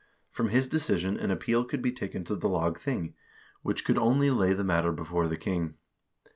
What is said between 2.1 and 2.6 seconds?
to the